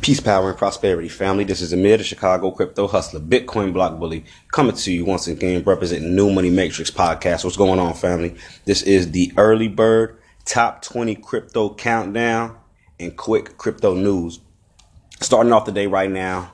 [0.00, 1.44] Peace, power, and prosperity, family.
[1.44, 5.62] This is Amir, the Chicago crypto hustler, Bitcoin block bully, coming to you once again,
[5.62, 7.44] representing New Money Matrix podcast.
[7.44, 8.34] What's going on, family?
[8.64, 10.16] This is the early bird
[10.46, 12.56] top 20 crypto countdown
[12.98, 14.40] and quick crypto news.
[15.20, 16.50] Starting off the day right now,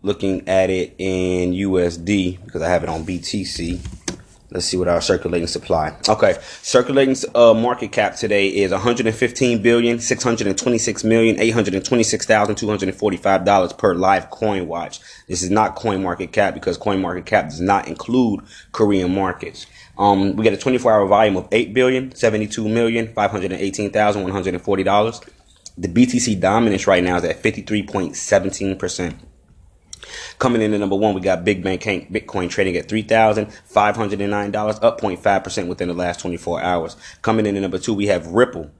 [0.00, 4.05] looking at it in USD because I have it on BTC.
[4.50, 5.96] Let's see what our circulating supply.
[6.08, 14.30] Okay, circulating uh, market cap today is 115 billion 626 million 826,245 dollars per live
[14.30, 15.00] coin watch.
[15.26, 19.66] This is not coin market cap because coin market cap does not include Korean markets.
[19.98, 25.20] Um, we get a 24 hour volume of 8 billion 72 million 518,140 dollars.
[25.76, 29.16] The BTC dominance right now is at 53.17 percent.
[30.38, 35.68] Coming in at number one, we got Big Bank Bitcoin trading at $3,509, up 0.5%
[35.68, 36.96] within the last 24 hours.
[37.22, 38.70] Coming in at number two, we have Ripple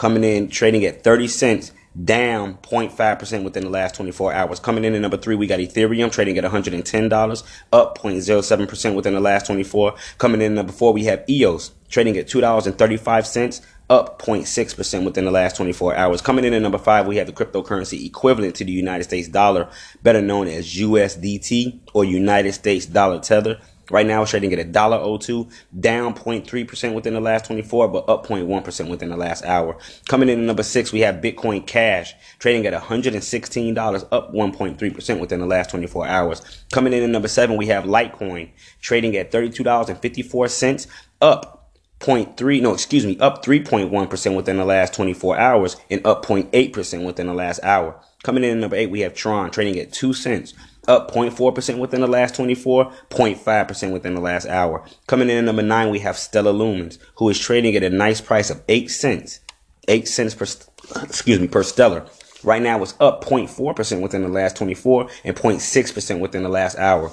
[0.00, 1.72] coming in trading at 30 cents,
[2.04, 4.58] down 0.5% within the last 24 hours.
[4.58, 9.20] Coming in at number three, we got Ethereum trading at $110, up 0.07% within the
[9.20, 9.94] last 24.
[10.16, 13.60] Coming in at number four, we have EOS trading at $2.35,
[13.90, 16.22] up 0.6% within the last 24 hours.
[16.22, 19.68] Coming in at number five, we have the cryptocurrency equivalent to the United States dollar,
[20.02, 23.60] better known as USDT or United States Dollar Tether.
[23.90, 25.48] Right now, it's trading at a dollar o two,
[25.80, 29.76] down 0.3% within the last 24, but up 0.1% within the last hour.
[30.08, 35.40] Coming in at number six, we have Bitcoin Cash trading at $116, up 1.3% within
[35.40, 36.64] the last 24 hours.
[36.72, 40.86] Coming in at number seven, we have Litecoin trading at $32.54,
[41.20, 41.59] up
[42.00, 47.26] 0.3, no, excuse me, up 3.1% within the last 24 hours and up 0.8% within
[47.26, 48.00] the last hour.
[48.22, 50.54] Coming in at number eight, we have Tron trading at 2 cents,
[50.88, 54.84] up 0.4% within the last 24, 0.5% within the last hour.
[55.06, 58.20] Coming in at number nine, we have Stellar Lumens, who is trading at a nice
[58.22, 59.40] price of 8 cents,
[59.86, 60.46] 8 cents per,
[61.02, 62.06] excuse me, per stellar.
[62.42, 67.12] Right now, it's up 0.4% within the last 24 and 0.6% within the last hour.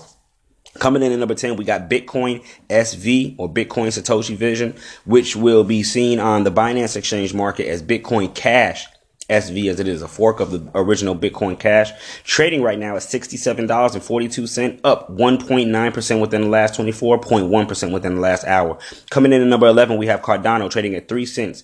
[0.80, 5.64] Coming in at number 10, we got Bitcoin SV or Bitcoin Satoshi Vision, which will
[5.64, 8.86] be seen on the Binance Exchange market as Bitcoin Cash
[9.30, 11.92] SV as it is a fork of the original Bitcoin Cash.
[12.24, 18.78] Trading right now at $67.42, up 1.9% within the last 24.1% within the last hour.
[19.10, 21.64] Coming in at number 11, we have Cardano trading at 3 cents,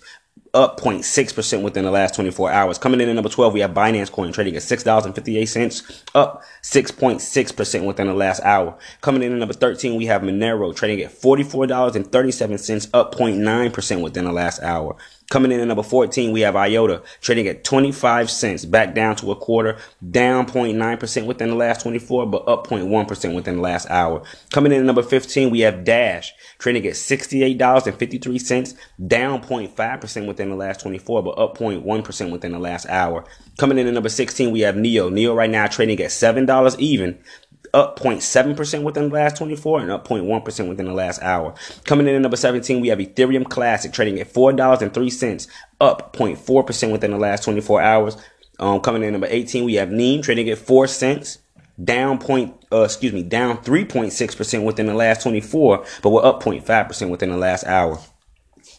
[0.53, 2.77] up 0.6% within the last 24 hours.
[2.77, 8.07] Coming in at number 12, we have Binance Coin trading at $6.58, up 6.6% within
[8.07, 8.77] the last hour.
[9.01, 14.31] Coming in at number 13, we have Monero trading at $44.37, up 0.9% within the
[14.31, 14.95] last hour.
[15.33, 19.31] Coming in at number 14, we have IOTA trading at 25 cents, back down to
[19.31, 19.79] a quarter,
[20.11, 24.21] down 0.9% within the last 24, but up 0.1% within the last hour.
[24.51, 28.77] Coming in at number 15, we have Dash trading at $68.53,
[29.07, 33.25] down 0.5% within the last 24, but up 0.1% within the last hour.
[33.57, 35.09] Coming in at number 16, we have NEO.
[35.09, 37.17] NEO right now trading at $7 even,
[37.73, 41.55] up 0.7% within the last 24 and up 0.1% within the last hour.
[41.85, 45.47] Coming in at number 17, we have Ethereum Classic trading at $4.03,
[45.81, 48.17] up 0.4% within the last 24 hours.
[48.59, 51.39] Um, coming in at number 18, we have Neem trading at 4 cents,
[51.83, 57.09] down point, uh, excuse me, down 3.6% within the last 24, but we're up 0.5%
[57.09, 57.99] within the last hour.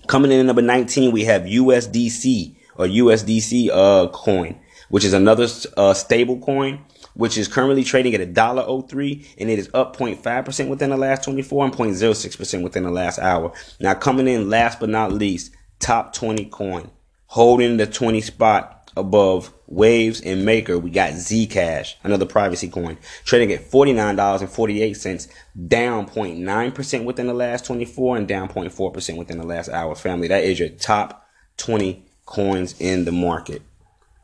[0.07, 5.49] Coming in at number 19, we have USDC or USDC uh, coin, which is another
[5.77, 6.85] uh, stable coin
[7.15, 10.91] which is currently trading at a dollar oh three, and it is up 0.5% within
[10.91, 13.53] the last 24 and 0.06% within the last hour.
[13.81, 16.91] Now coming in last but not least, top 20 coin,
[17.27, 23.53] holding the 20 spot above Waves and Maker, we got Zcash, another privacy coin, trading
[23.53, 25.29] at $49.48,
[25.69, 29.95] down 0.9% within the last 24 and down 0.4% within the last hour.
[29.95, 31.27] Family, that is your top
[31.57, 33.63] 20 coins in the market.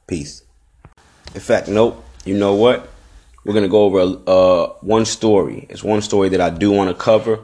[0.06, 0.42] Peace.
[1.34, 2.88] In fact, nope you know what?
[3.44, 5.66] We're gonna go over uh, one story.
[5.70, 7.40] It's one story that I do want to cover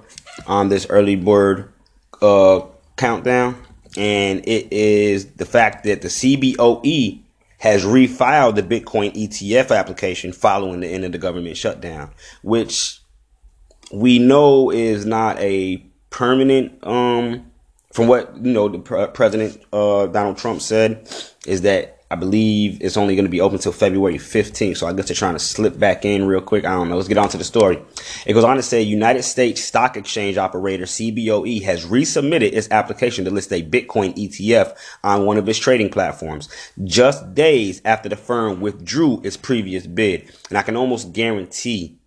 [0.47, 1.73] on this early bird
[2.21, 2.61] uh,
[2.97, 3.63] countdown,
[3.97, 7.21] and it is the fact that the CBOE
[7.59, 12.11] has refiled the Bitcoin ETF application following the end of the government shutdown,
[12.43, 13.01] which
[13.93, 15.79] we know is not a
[16.11, 16.87] permanent.
[16.87, 17.51] Um,
[17.93, 21.11] from what you know, the president uh, Donald Trump said
[21.47, 24.77] is that I believe it's only going to be open until February 15th.
[24.77, 26.65] So I guess they're trying to slip back in real quick.
[26.65, 26.97] I don't know.
[26.97, 27.83] Let's get on to the story.
[28.25, 33.25] It goes on to say United States Stock Exchange operator CBOE has resubmitted its application
[33.25, 36.49] to list a Bitcoin ETF on one of its trading platforms
[36.85, 40.31] just days after the firm withdrew its previous bid.
[40.49, 41.99] And I can almost guarantee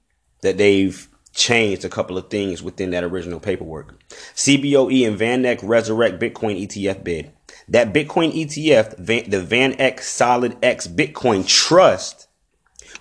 [0.41, 3.99] that they've changed a couple of things within that original paperwork.
[4.09, 7.31] CBOE and VanEck resurrect Bitcoin ETF bid.
[7.69, 12.27] That Bitcoin ETF, the VanEck SolidX Bitcoin Trust,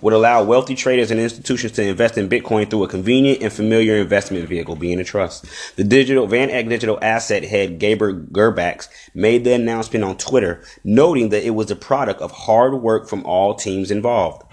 [0.01, 3.97] would allow wealthy traders and institutions to invest in Bitcoin through a convenient and familiar
[3.97, 5.47] investment vehicle, being a trust.
[5.77, 11.45] The digital VanEck digital asset head Gabor Gurbacs made the announcement on Twitter, noting that
[11.45, 14.45] it was the product of hard work from all teams involved.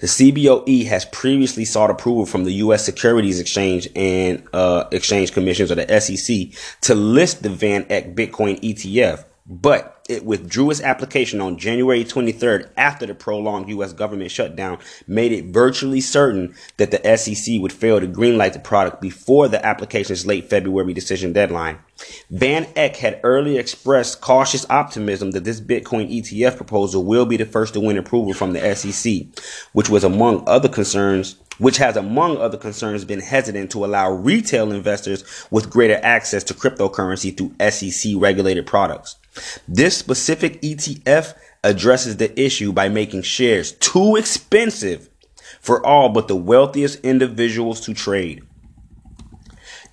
[0.00, 2.84] The CBOE has previously sought approval from the U.S.
[2.84, 6.48] Securities Exchange and uh, Exchange Commissions, or the SEC,
[6.82, 13.04] to list the VanEck Bitcoin ETF, but it withdrew its application on January 23rd after
[13.04, 13.92] the prolonged U.S.
[13.92, 19.00] government shutdown made it virtually certain that the SEC would fail to greenlight the product
[19.00, 21.80] before the application's late February decision deadline.
[22.30, 27.44] Van Eck had earlier expressed cautious optimism that this Bitcoin ETF proposal will be the
[27.44, 29.26] first to win approval from the SEC,
[29.72, 34.72] which was among other concerns which has among other concerns been hesitant to allow retail
[34.72, 39.16] investors with greater access to cryptocurrency through SEC regulated products.
[39.68, 45.08] This specific ETF addresses the issue by making shares too expensive
[45.60, 48.42] for all but the wealthiest individuals to trade.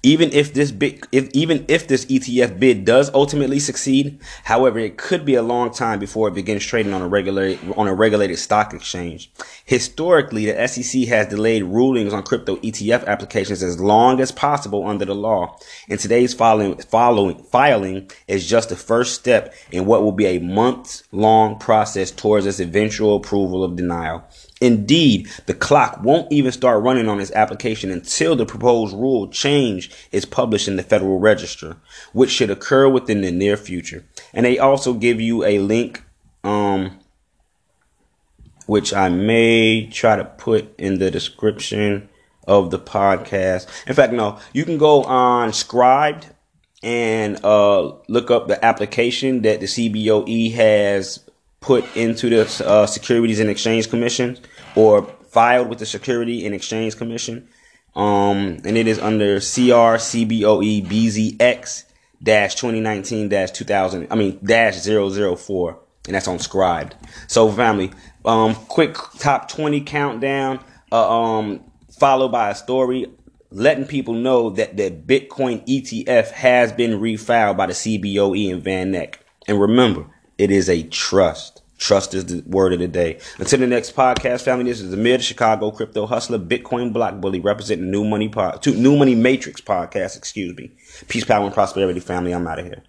[0.03, 4.97] Even if this big, if even if this ETF bid does ultimately succeed, however, it
[4.97, 8.37] could be a long time before it begins trading on a regular on a regulated
[8.37, 9.31] stock exchange.
[9.65, 15.03] Historically, the SEC has delayed rulings on crypto ETF applications as long as possible under
[15.05, 15.57] the law,
[15.89, 20.39] and today's following following filing is just the first step in what will be a
[20.39, 24.23] months long process towards its eventual approval of denial.
[24.59, 29.86] Indeed, the clock won't even start running on this application until the proposed rule change
[30.11, 31.77] is published in the Federal Register,
[32.13, 34.05] which should occur within the near future.
[34.33, 36.03] And they also give you a link,
[36.43, 36.99] um,
[38.65, 42.09] which I may try to put in the description
[42.47, 43.67] of the podcast.
[43.87, 46.31] In fact, no, you can go on Scribd
[46.83, 51.19] and uh, look up the application that the CBOE has
[51.59, 54.37] put into the uh, Securities and Exchange Commission
[54.75, 57.47] or filed with the Security and Exchange Commission.
[57.97, 61.83] Um, and it is under CRCBOE BZX
[62.21, 65.79] dash 2019 dash 2000, I mean, dash 004.
[66.05, 66.93] And that's on Scribd.
[67.27, 67.91] So, family,
[68.23, 71.63] um, quick top 20 countdown, uh, um,
[71.99, 73.07] followed by a story
[73.49, 79.15] letting people know that the Bitcoin ETF has been refiled by the CBOE and VanEck.
[79.47, 80.05] And remember,
[80.37, 81.61] it is a trust.
[81.77, 83.19] Trust is the word of the day.
[83.37, 87.39] Until the next podcast, family, this is the Mid Chicago Crypto Hustler, Bitcoin Block Bully,
[87.39, 90.71] representing New Money Pod, New Money Matrix podcast, excuse me.
[91.07, 92.33] Peace, power, and prosperity, family.
[92.33, 92.83] I'm out of here.